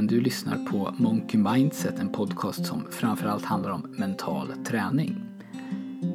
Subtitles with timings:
[0.00, 0.06] välkommen.
[0.06, 5.16] Du lyssnar på Monkey Mindset, en podcast som framförallt handlar om mental träning.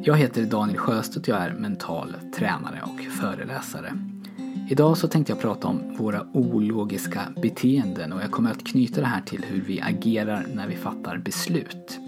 [0.03, 3.93] Jag heter Daniel Sjöstedt, jag är mental tränare och föreläsare.
[4.69, 9.07] Idag så tänkte jag prata om våra ologiska beteenden och jag kommer att knyta det
[9.07, 11.99] här till hur vi agerar när vi fattar beslut.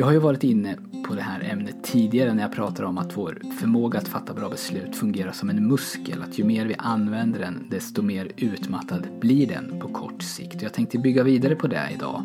[0.00, 0.76] Jag har ju varit inne
[1.06, 4.48] på det här ämnet tidigare när jag pratade om att vår förmåga att fatta bra
[4.48, 6.22] beslut fungerar som en muskel.
[6.22, 10.62] Att ju mer vi använder den, desto mer utmattad blir den på kort sikt.
[10.62, 12.22] Jag tänkte bygga vidare på det idag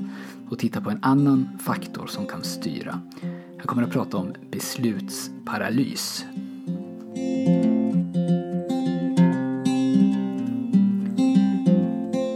[0.50, 3.02] och titta på en annan faktor som kan styra.
[3.58, 6.26] Jag kommer att prata om beslutsparalys.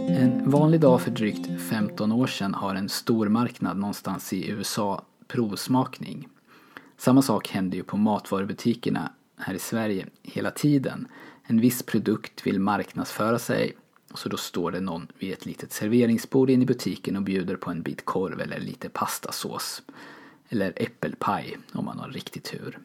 [0.10, 6.28] En vanlig dag för drygt 15 år sedan har en stormarknad någonstans i USA provsmakning.
[6.98, 11.08] Samma sak händer ju på matvarubutikerna här i Sverige hela tiden.
[11.44, 13.74] En viss produkt vill marknadsföra sig
[14.14, 17.72] så då står det någon vid ett litet serveringsbord inne i butiken och bjuder på
[17.72, 19.82] en bit korv eller lite pastasås.
[20.50, 22.80] Eller äppelpaj om man har riktig tur.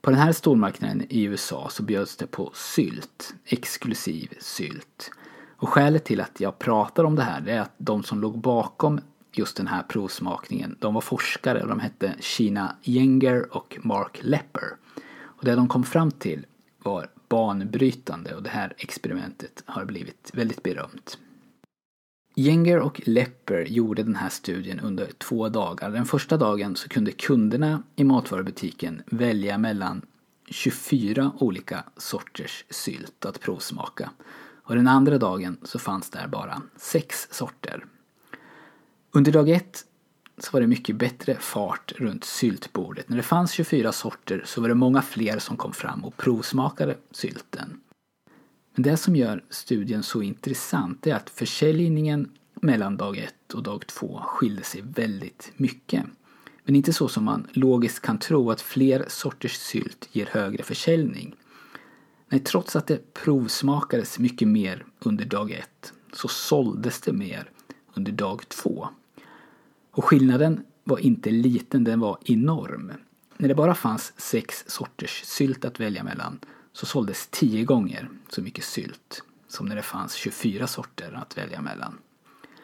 [0.00, 5.10] På den här stormarknaden i USA så bjöds det på sylt, exklusiv sylt.
[5.56, 9.00] Och skälet till att jag pratar om det här är att de som låg bakom
[9.38, 10.76] just den här provsmakningen.
[10.80, 14.76] De var forskare och de hette Sheena Jenger och Mark Lepper.
[15.22, 16.46] Och det de kom fram till
[16.82, 21.18] var banbrytande och det här experimentet har blivit väldigt berömt.
[22.34, 25.90] Jenger och Lepper gjorde den här studien under två dagar.
[25.90, 30.02] Den första dagen så kunde kunderna i matvarubutiken välja mellan
[30.46, 34.10] 24 olika sorters sylt att provsmaka.
[34.64, 37.84] Och den andra dagen så fanns där bara sex sorter.
[39.16, 39.84] Under dag ett
[40.38, 43.08] så var det mycket bättre fart runt syltbordet.
[43.08, 46.96] När det fanns 24 sorter så var det många fler som kom fram och provsmakade
[47.10, 47.80] sylten.
[48.74, 53.86] Men det som gör studien så intressant är att försäljningen mellan dag ett och dag
[53.86, 56.04] två skilde sig väldigt mycket.
[56.64, 61.36] Men inte så som man logiskt kan tro att fler sorters sylt ger högre försäljning.
[62.28, 67.50] Nej, trots att det provsmakades mycket mer under dag ett så såldes det mer
[67.94, 68.88] under dag två.
[69.96, 72.92] Och skillnaden var inte liten, den var enorm.
[73.36, 76.38] När det bara fanns sex sorters sylt att välja mellan
[76.72, 81.60] så såldes tio gånger så mycket sylt som när det fanns 24 sorter att välja
[81.60, 81.98] mellan.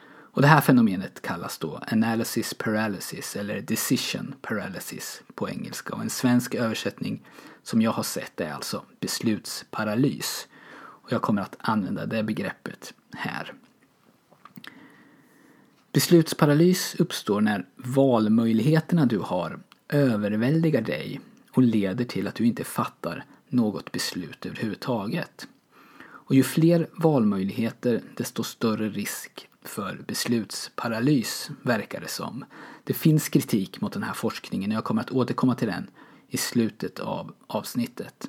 [0.05, 6.11] Och det här fenomenet kallas då analysis paralysis eller decision paralysis på engelska och en
[6.11, 7.23] svensk översättning
[7.63, 10.49] som jag har sett är alltså beslutsparalys.
[10.75, 13.53] Och jag kommer att använda det begreppet här.
[15.93, 19.59] Beslutsparalys uppstår när valmöjligheterna du har
[19.89, 21.21] överväldigar dig
[21.51, 25.49] och leder till att du inte fattar något beslut överhuvudtaget.
[26.03, 32.45] Och ju fler valmöjligheter desto större risk för beslutsparalys verkar det som.
[32.85, 35.91] Det finns kritik mot den här forskningen och jag kommer att återkomma till den
[36.29, 38.29] i slutet av avsnittet.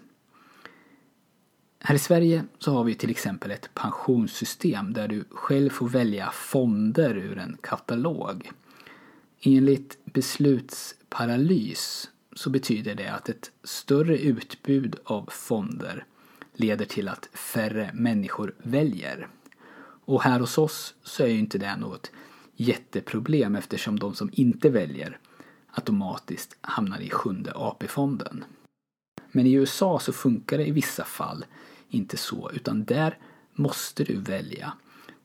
[1.86, 6.32] Här i Sverige så har vi till exempel ett pensionssystem där du själv får välja
[6.32, 8.52] fonder ur en katalog.
[9.42, 16.06] Enligt beslutsparalys så betyder det att ett större utbud av fonder
[16.54, 19.28] leder till att färre människor väljer.
[20.06, 22.12] Och här hos oss så är ju inte det något
[22.56, 25.20] jätteproblem eftersom de som inte väljer
[25.72, 28.46] automatiskt hamnar i sjunde AP-fonden.
[29.32, 31.46] Men i USA så funkar det i vissa fall
[31.94, 33.18] inte så, utan där
[33.54, 34.74] måste du välja.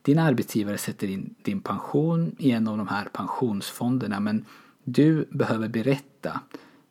[0.01, 4.45] Din arbetsgivare sätter in din pension i en av de här pensionsfonderna men
[4.83, 6.41] du behöver berätta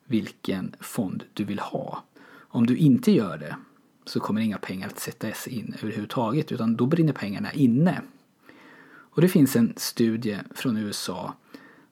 [0.05, 2.05] vilken fond du vill ha.
[2.37, 3.56] Om du inte gör det
[4.05, 8.03] så kommer inga pengar att sättas in överhuvudtaget utan då brinner pengarna inne.
[8.87, 11.34] Och det finns en studie från USA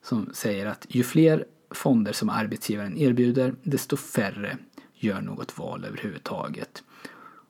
[0.01, 4.57] som säger att ju fler fonder som arbetsgivaren erbjuder desto färre
[4.95, 6.83] gör något val överhuvudtaget.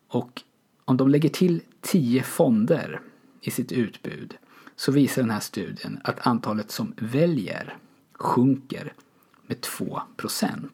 [0.07, 0.41] Och
[0.85, 3.01] om de lägger till 10 fonder
[3.41, 4.37] i sitt utbud
[4.75, 7.77] så visar den här studien att antalet som väljer
[8.13, 8.93] sjunker
[9.47, 10.69] med 2%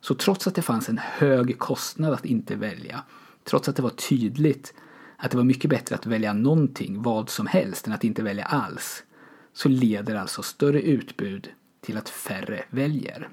[0.00, 3.02] Så trots att det fanns en hög kostnad att inte välja,
[3.44, 4.74] trots att det var tydligt
[5.16, 8.44] att det var mycket bättre att välja någonting, vad som helst, än att inte välja
[8.44, 9.04] alls,
[9.52, 11.48] så leder alltså större utbud
[11.80, 13.28] till att färre väljer.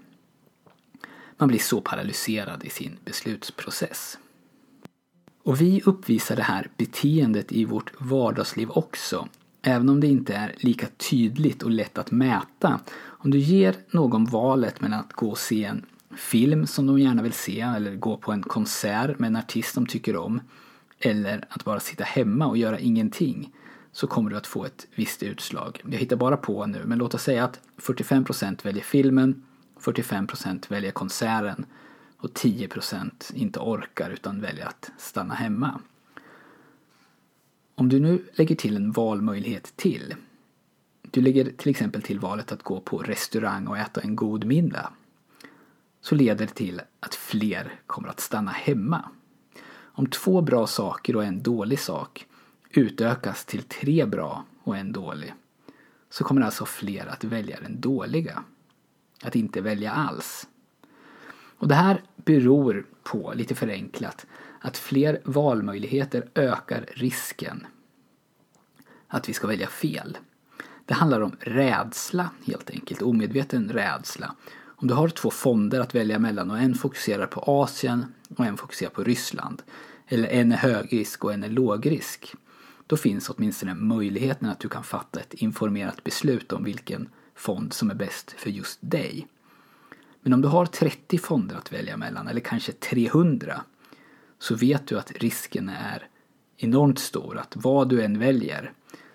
[1.38, 4.18] Man blir så paralyserad i sin beslutsprocess.
[5.44, 9.28] Och vi uppvisar det här beteendet i vårt vardagsliv också.
[9.62, 12.80] Även om det inte är lika tydligt och lätt att mäta.
[13.02, 15.86] Om du ger någon valet mellan att gå och se en
[16.18, 19.86] film som de gärna vill se eller gå på en konsert med en artist de
[19.86, 20.42] tycker om
[21.00, 23.52] eller att bara sitta hemma och göra ingenting
[23.92, 25.82] så kommer du att få ett visst utslag.
[25.92, 29.44] Jag hittar bara på nu, men låt oss säga att 45% väljer filmen,
[29.82, 31.66] 45% väljer konserten
[32.24, 35.82] och 10% inte orkar utan väljer att stanna hemma.
[37.76, 40.16] Om du nu lägger till en valmöjlighet till.
[41.02, 44.90] Du lägger till exempel till valet att gå på restaurang och äta en god middag.
[46.02, 49.10] Så leder det till att fler kommer att stanna hemma.
[49.76, 52.28] Om två bra saker och en dålig sak
[52.70, 55.34] utökas till tre bra och en dålig
[56.10, 58.44] så kommer alltså fler att välja den dåliga.
[59.24, 60.48] Att inte välja alls.
[61.64, 64.26] Och det här beror på, lite förenklat,
[64.60, 67.68] att fler valmöjligheter ökar risken
[69.08, 70.18] att vi ska välja fel.
[70.86, 74.36] Det handlar om rädsla helt enkelt, omedveten rädsla.
[74.62, 78.06] Om du har två fonder att välja mellan och en fokuserar på Asien
[78.38, 79.62] och en fokuserar på Ryssland,
[80.08, 82.34] eller en är högrisk och en är lågrisk,
[82.88, 87.90] då finns åtminstone möjligheten att du kan fatta ett informerat beslut om vilken fond som
[87.90, 89.28] är bäst för just dig.
[90.24, 93.62] Men om du har 30 fonder att välja mellan, eller kanske 300,
[94.40, 96.08] så vet du att risken är
[96.58, 98.72] enormt stor att vad du än väljer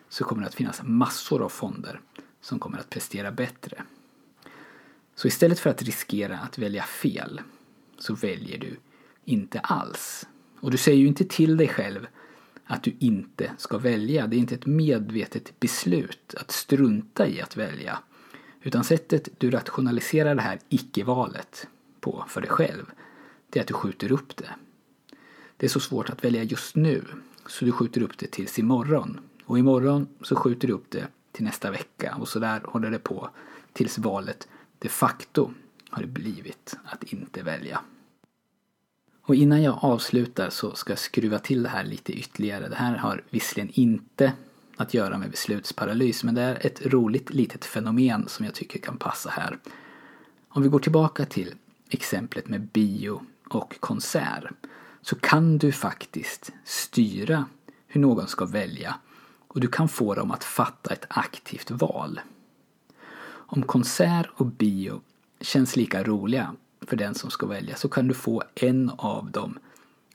[0.08, 2.00] så kommer det att finnas massor av fonder
[2.40, 3.82] som kommer att prestera bättre.
[5.14, 7.40] Så istället för att riskera att välja fel
[7.98, 8.76] så väljer du
[9.24, 10.26] inte alls.
[10.60, 12.06] Och du säger ju inte till dig själv
[12.64, 14.26] att du inte ska välja.
[14.26, 17.98] Det är inte ett medvetet beslut att strunta i att välja.
[18.62, 21.66] Utan sättet du rationaliserar det här icke-valet
[22.00, 22.84] på för dig själv,
[23.50, 24.50] det är att du skjuter upp det.
[25.56, 27.04] Det är så svårt att välja just nu,
[27.46, 29.20] så du skjuter upp det tills imorgon.
[29.44, 32.98] Och imorgon så skjuter du upp det till nästa vecka och så där håller det
[32.98, 33.30] på
[33.72, 35.50] tills valet de facto
[35.90, 37.80] har det blivit att inte välja.
[39.22, 42.68] Och innan jag avslutar så ska jag skruva till det här lite ytterligare.
[42.68, 44.32] Det här har visserligen inte
[44.78, 48.96] att göra med beslutsparalys men det är ett roligt litet fenomen som jag tycker kan
[48.96, 49.58] passa här.
[50.48, 51.54] Om vi går tillbaka till
[51.88, 54.44] exemplet med bio och konsert
[55.02, 57.44] så kan du faktiskt styra
[57.86, 58.94] hur någon ska välja
[59.48, 62.20] och du kan få dem att fatta ett aktivt val.
[63.28, 65.00] Om konsert och bio
[65.40, 69.58] känns lika roliga för den som ska välja så kan du få en av dem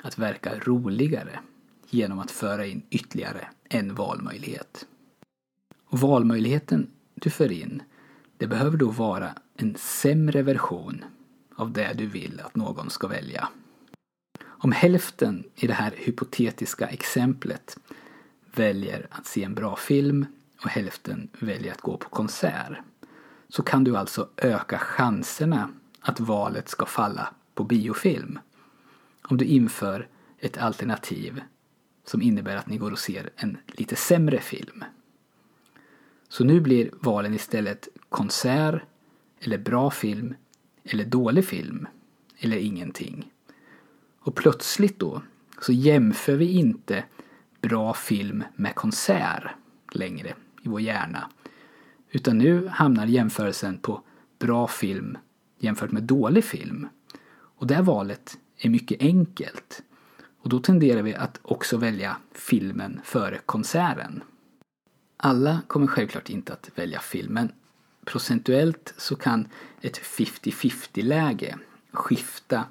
[0.03, 1.39] att verka roligare
[1.93, 4.87] genom att föra in ytterligare en valmöjlighet.
[5.85, 7.83] Och valmöjligheten du för in,
[8.37, 11.05] det behöver då vara en sämre version
[11.55, 13.49] av det du vill att någon ska välja.
[14.45, 17.77] Om hälften i det här hypotetiska exemplet
[18.55, 20.25] väljer att se en bra film
[20.63, 22.77] och hälften väljer att gå på konsert
[23.49, 25.69] så kan du alltså öka chanserna
[25.99, 28.39] att valet ska falla på biofilm.
[29.21, 30.07] Om du inför
[30.39, 31.41] ett alternativ
[32.05, 34.83] som innebär att ni går och ser en lite sämre film.
[36.27, 38.81] Så nu blir valen istället konsert,
[39.39, 40.35] eller bra film,
[40.83, 41.87] eller dålig film,
[42.37, 43.31] eller ingenting.
[44.19, 45.21] Och plötsligt då
[45.61, 47.03] så jämför vi inte
[47.61, 49.43] bra film med konsert
[49.91, 51.29] längre i vår hjärna.
[52.11, 54.01] Utan nu hamnar jämförelsen på
[54.39, 55.17] bra film
[55.59, 56.87] jämfört med dålig film.
[57.33, 59.83] Och det valet är mycket enkelt.
[60.43, 64.23] Och då tenderar vi att också välja filmen före konserten.
[65.17, 67.51] Alla kommer självklart inte att välja filmen.
[68.05, 69.47] Procentuellt så kan
[69.81, 71.57] ett 50-50 läge
[71.91, 72.65] skifta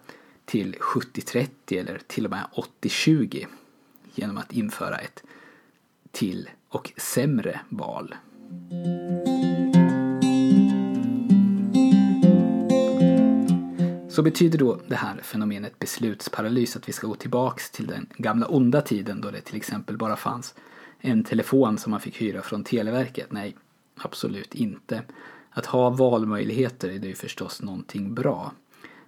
[0.44, 2.44] till 70-30 eller till och med
[2.82, 3.46] 80-20
[4.14, 5.22] genom att införa ett
[6.10, 8.14] till och sämre val.
[14.12, 18.46] Så betyder då det här fenomenet beslutsparalys att vi ska gå tillbaks till den gamla
[18.46, 20.54] onda tiden då det till exempel bara fanns
[21.00, 23.32] en telefon som man fick hyra från Televerket?
[23.32, 23.56] Nej,
[23.96, 25.02] absolut inte.
[25.50, 28.52] Att ha valmöjligheter är ju förstås någonting bra.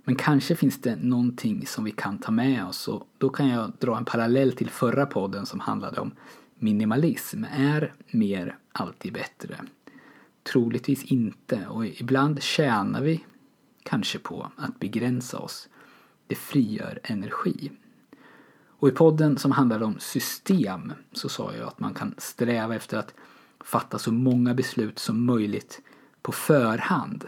[0.05, 3.73] Men kanske finns det någonting som vi kan ta med oss och då kan jag
[3.79, 6.13] dra en parallell till förra podden som handlade om
[6.59, 7.45] minimalism.
[7.57, 9.57] Är mer alltid bättre?
[10.53, 13.25] Troligtvis inte och ibland tjänar vi
[13.85, 15.69] kanske på att begränsa oss.
[16.27, 17.73] Det frigör energi.
[18.67, 22.99] Och i podden som handlade om system så sa jag att man kan sträva efter
[22.99, 23.15] att
[23.61, 25.81] fatta så många beslut som möjligt
[26.23, 27.25] på förhand.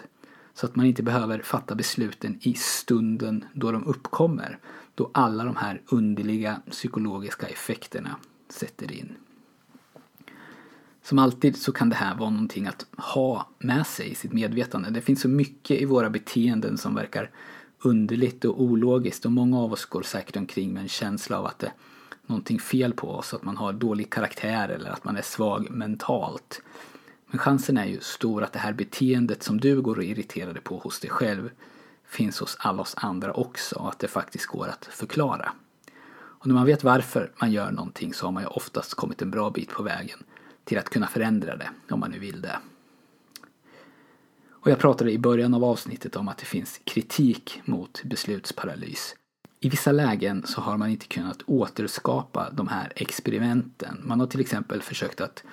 [0.55, 4.59] Så att man inte behöver fatta besluten i stunden då de uppkommer.
[4.95, 8.17] Då alla de här underliga psykologiska effekterna
[8.49, 9.17] sätter in.
[11.07, 14.91] Som alltid så kan det här vara någonting att ha med sig i sitt medvetande.
[14.91, 17.31] Det finns så mycket i våra beteenden som verkar
[17.79, 21.59] underligt och ologiskt och många av oss går säkert omkring med en känsla av att
[21.59, 21.73] det är
[22.27, 26.63] någonting fel på oss, att man har dålig karaktär eller att man är svag mentalt.
[27.27, 30.63] Men chansen är ju stor att det här beteendet som du går och irriterar dig
[30.63, 31.51] på hos dig själv
[32.09, 35.53] finns hos alla oss andra också och att det faktiskt går att förklara.
[36.15, 39.31] Och när man vet varför man gör någonting så har man ju oftast kommit en
[39.31, 40.19] bra bit på vägen
[40.67, 42.59] till att kunna förändra det om man nu vill det.
[44.51, 49.15] Och jag pratade i början av avsnittet om att det finns kritik mot beslutsparalys.
[49.61, 54.03] I vissa lägen så har man inte kunnat återskapa de här experimenten.
[54.05, 55.45] Man har till exempel försökt att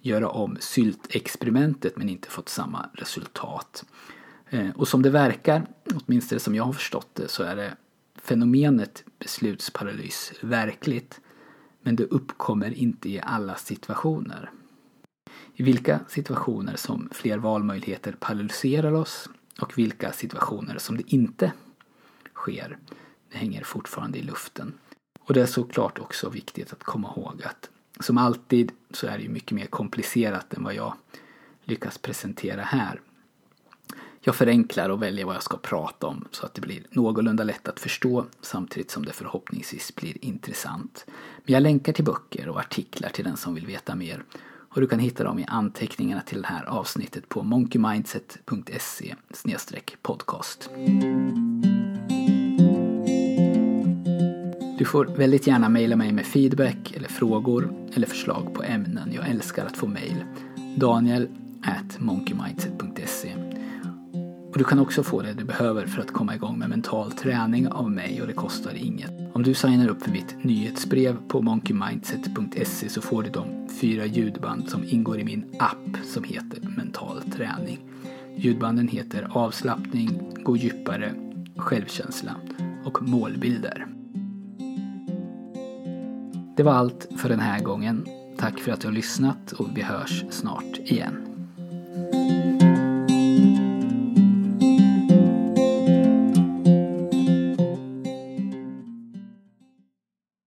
[0.00, 3.84] göra om syltexperimentet men inte fått samma resultat.
[4.50, 7.76] Eh, och som det verkar, åtminstone som jag har förstått det, så är det
[8.22, 11.20] fenomenet beslutsparalys verkligt
[11.82, 14.50] men det uppkommer inte i alla situationer.
[15.60, 19.28] I vilka situationer som fler valmöjligheter paralyserar oss
[19.60, 21.52] och vilka situationer som det inte
[22.34, 22.78] sker,
[23.32, 24.72] det hänger fortfarande i luften.
[25.20, 29.22] Och det är såklart också viktigt att komma ihåg att som alltid så är det
[29.22, 30.94] ju mycket mer komplicerat än vad jag
[31.64, 33.00] lyckas presentera här.
[34.20, 37.68] Jag förenklar och väljer vad jag ska prata om så att det blir någorlunda lätt
[37.68, 41.04] att förstå samtidigt som det förhoppningsvis blir intressant.
[41.44, 44.24] Men jag länkar till böcker och artiklar till den som vill veta mer
[44.70, 49.14] och du kan hitta dem i anteckningarna till det här avsnittet på monkeymindset.se
[50.02, 50.70] podcast.
[54.78, 59.12] Du får väldigt gärna mejla mig med feedback eller frågor eller förslag på ämnen.
[59.12, 60.24] Jag älskar att få mejl.
[60.76, 61.28] Daniel
[61.62, 63.34] at monkeymindset.se
[64.50, 67.68] och du kan också få det du behöver för att komma igång med mental träning
[67.68, 69.27] av mig och det kostar inget.
[69.38, 74.68] Om du signar upp för mitt nyhetsbrev på monkeymindset.se så får du de fyra ljudband
[74.68, 77.78] som ingår i min app som heter Mental träning.
[78.36, 81.14] Ljudbanden heter Avslappning, Gå djupare,
[81.56, 82.34] Självkänsla
[82.84, 83.86] och Målbilder.
[86.56, 88.06] Det var allt för den här gången.
[88.38, 91.27] Tack för att du har lyssnat och vi hörs snart igen.